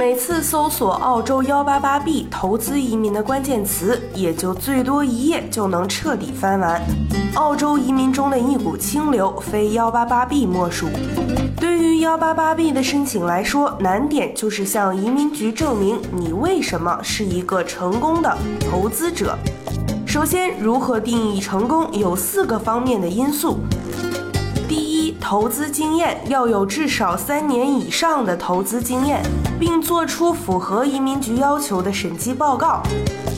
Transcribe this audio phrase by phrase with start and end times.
[0.00, 6.80] 每次搜索澳洲幺八八 B 投资移民的关键词，也就最多一页就能彻底翻完。
[7.34, 10.86] 澳洲移民中的一股清流，非幺八八 B 莫属。
[11.58, 19.36] 对于幺八八 B 的申请来说，难点就是向移民局证明你为什么是一个成功的投资者。
[20.06, 23.58] 首先，如何定义成功，有四个方面的因素。
[25.20, 29.22] 投资经验要有至少三年以上的投资经验，
[29.60, 32.82] 并做出符合移民局要求的审计报告。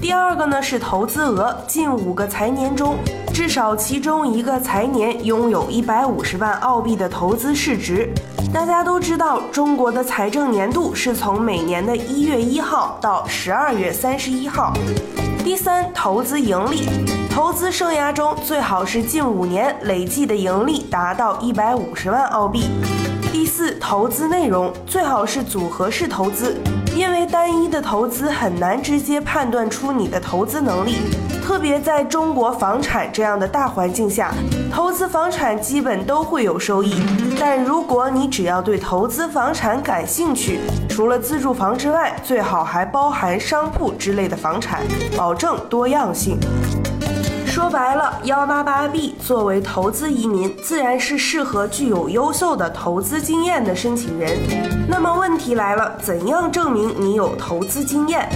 [0.00, 2.96] 第二个呢是投资额，近五个财年中，
[3.32, 8.12] 至少其中一个财年拥有一百五十万澳币的投资市值。
[8.52, 14.72] 大家都知道，中国的财政年度是从每年的一月一号到十二月三十一号。
[15.50, 16.86] 第三，投资盈利，
[17.28, 22.70] 投资生涯中最好是近五年累计的盈利达到一百五十万澳币。
[23.32, 26.56] 第四，投资内容最好是组合式投资，
[26.96, 30.96] 因为单一的投资很难直接判断出你的投资能力，
[31.40, 34.34] 特别在中国房产这样的大环境下，
[34.72, 37.00] 投资房产基本都会有收益。
[37.38, 44.82] 但如果你只要对投资房产感兴趣，除了自住房之外，最好还包含商铺之类的房产，
[45.16, 46.36] 保证多样性。
[47.60, 54.38] 说白了，幺八八 B 作为投资移民，自然是适合具有优秀的投资经验的申请人。
[54.88, 58.26] 那么问题来了，怎样证明你有投资经验，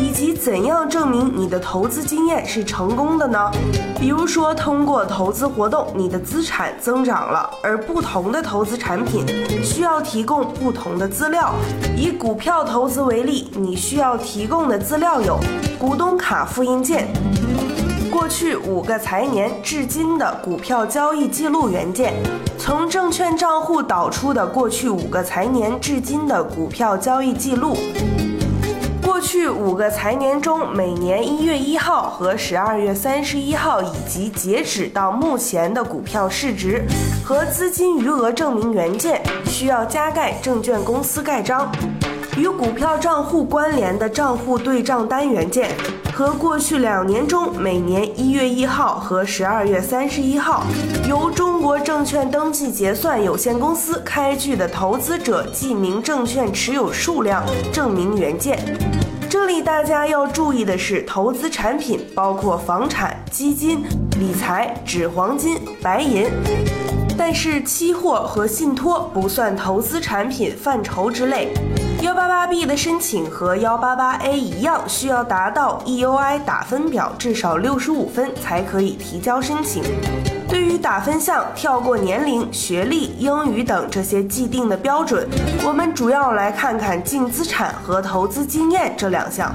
[0.00, 3.50] 以及怎样证明你的投资经验是成功的呢？
[3.98, 9.26] 比如说，通过投资活动，你的资产增长了，而不同的投资产品
[9.60, 11.52] 需要提供不同的资料。
[11.96, 15.36] 以股票投资为例，你需要提供的资料有
[15.80, 17.08] 股东卡复印件。
[18.18, 22.12] 过去五个财年至今的股票交易记录原件，
[22.58, 27.76] 从证券账户导出的过去五个财年至今的股票交易记录，
[29.00, 36.84] 过去五个财年中每年一月一号和十二月三十一号以及截止到目前的股票市值
[37.24, 41.70] 和资金余额证明原件，需要加盖证券公司盖章。
[42.38, 45.70] 与股票账户关联的账户对账单原件
[46.14, 50.62] 和过去两年中每年一月一号和十二月三十一号
[51.08, 58.56] 由中国证券登记结算有限公司开具的投资者记名证券持有数量证明原件。
[59.28, 63.82] 这里大家要注意的是，投资产品包括房产、基金、
[64.20, 66.26] 理财、纸黄金、白银。
[67.18, 71.52] 但是期货和信托不算投资产品范畴之类。
[72.00, 79.82] 幺八八 B 的申请和幺八八 A 一样，需要达到 EUI 打分表至少六十五分才可以提交申请。
[80.48, 85.28] 对于打分项，跳过年龄、学历、英语等这些既定的标准，
[85.66, 89.52] 我们主要来看看净资产和投资经验这两项。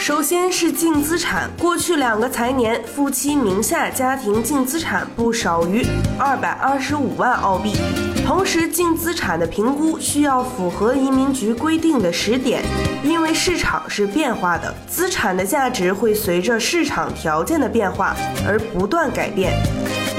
[0.00, 5.86] 首先是净资产，过去两个财年，夫妻名下家庭净资产不少于
[6.18, 7.76] 二百二十五万澳币。
[8.24, 12.62] 同时，净资产的评估需要符合移民局规定的时点，
[13.04, 18.16] 因为市场是变化的，资产的价值会随着市场条件的变化
[18.48, 19.52] 而不断改变。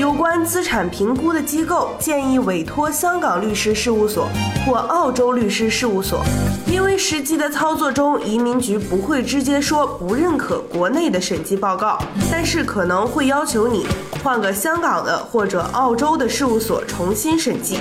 [0.01, 4.27] 有关资产评估的机构建议委托香港律师事务所
[4.65, 6.23] 或澳洲律师事务所，
[6.65, 11.99] 因为实际的操作中，移民局不会直接说不认可国内的审计报告，
[12.31, 13.85] 但是可能会要求你
[14.23, 17.77] 换个香港的或者澳洲的事务所重新审计。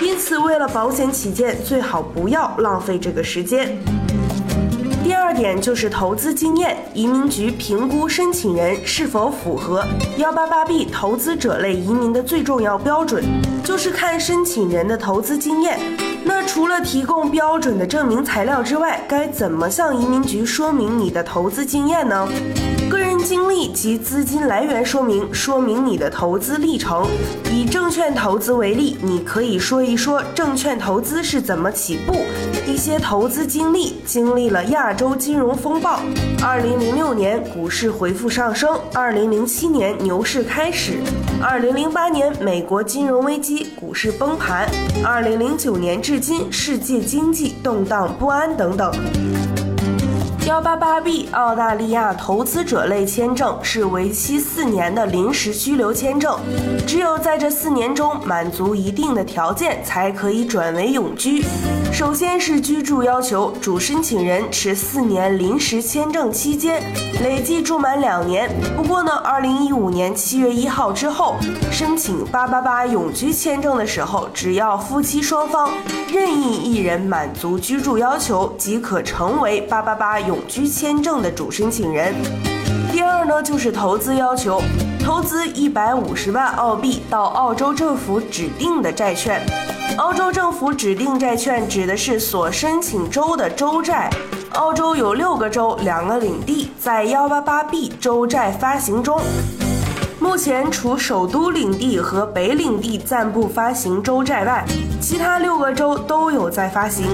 [0.00, 3.76] 因此，为了保险起见，最好不要浪费这个时间。
[5.38, 9.86] 点就是投资经验，移民局评估申请人是否符合
[10.16, 13.22] 幺八八 B 投资者类移民的最重要标准，
[13.62, 15.78] 就是看申请人的投资经验。
[16.24, 22.28] 那除了提供标准的证明材料之外，该怎么向移民局说明你的投资经验呢？
[23.22, 27.06] 经历及资金来源说明，说明你的投资历程。
[27.50, 32.14] 以证券投资为例，你可以说一说证券投资是怎么起步，
[32.66, 36.00] 一些投资经历，经历了亚洲金融风暴，
[36.42, 41.00] 二零零六年股市回复上升，二零零七年牛市开始，
[41.42, 44.68] 二零零八年美国金融危机，股市崩盘，
[45.04, 48.92] 二零零九年至今世界经济动荡不安等等。
[50.48, 56.38] 幺八八 B 澳大利亚投资者类签证是为期四年的临时居留签证，
[56.86, 61.44] 只有在这四年中满足一定的条件，才可以转为永居。
[61.92, 66.82] 首先是居住要求，主申请人持四年临时签证期间
[67.22, 68.50] 累计住满两年。
[68.74, 71.36] 不过呢，二零一五年七月一号之后
[71.70, 75.70] 申请八八八永居签证的时候，只要夫妻双方
[76.10, 80.37] 任意一人满足居住要求，即可成为八八八永。
[80.46, 82.14] 居签证的主申请人。
[82.92, 84.60] 第二呢，就是投资要求，
[85.04, 89.40] 投资一百五十万澳币到澳洲政府指定的债券。
[89.96, 94.10] 澳洲政府指定债券指的是所申请州的州债。
[94.52, 99.20] 澳洲有六个州，两个领地在幺八八 B 州债发行中。
[100.20, 104.64] 目前除首都领地和北领地暂不发行州债外，
[105.00, 107.06] 其他六个州都有在发行。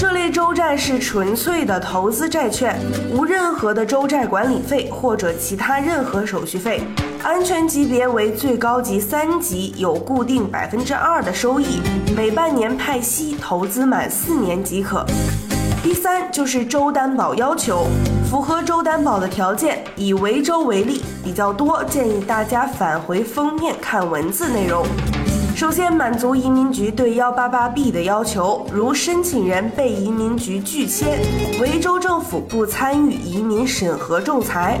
[0.00, 2.74] 这类州债是纯粹的投资债券，
[3.12, 6.80] 无任何的州债管理费或者其他任何手续费，
[7.22, 11.82] 安全级别为最高级三级，有固定百分之二的收益，
[12.16, 15.04] 每半年派息，投资满四年即可。
[15.82, 17.86] 第三就是州担保要求，
[18.24, 24.82] 符合州担保的条件，以维州为例，比较多，建议大家返回封面看文字内容。
[25.60, 31.20] 首先，满足移民局对幺八八 B 的要求，如申请人被移民局拒签，
[31.60, 34.78] 维州政府不参与移民审核仲裁，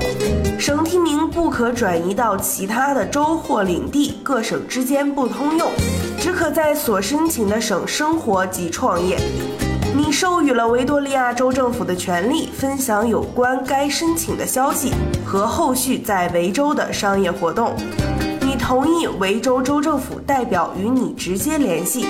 [0.58, 5.70] 省提名不可转移到其他的州或领地，各省之间不通用，
[6.18, 9.18] 只可在所申请的省生活及创业。
[9.94, 14.94] 你授予了维多利亚州政府的权利，分享有关该申请的消息
[15.26, 17.76] 和后续在维州的商业活动。
[18.70, 22.06] 同意维州州政府代表与你直接联系。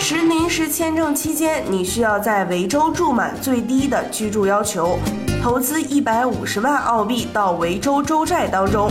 [0.00, 4.98] 持临时签证期间，你需要在维州住满最低的居住要求，
[5.42, 8.90] 投资一百五十万澳币到维州州债当中。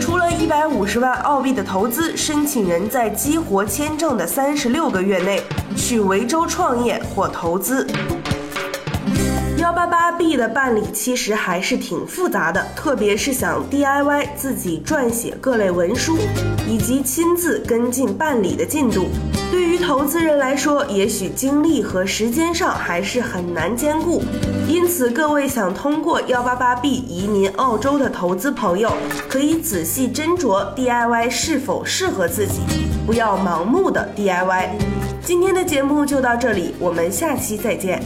[0.00, 5.42] 除了一百五十万澳币的投资，申请人在激活签证的三十六个月内
[5.76, 7.86] 去维州创业或投资。
[9.86, 16.16] 八 B 的办理其实还是挺复杂的，特别是想 DIY 自己撰写各类文书，
[16.68, 19.06] 以及亲自跟进办理的进度，
[19.50, 24.22] 对于投资人来说，也许精力和时间上还是很难兼顾。
[24.68, 28.92] 因此，各位想通过幺八八 B 移民澳洲的投资朋友，
[29.28, 32.60] 可以仔细斟酌 DIY 是否适合自己，
[33.06, 34.70] 不要盲目的 DIY。
[35.22, 38.02] 今天的节目就到这里，我们下期再见。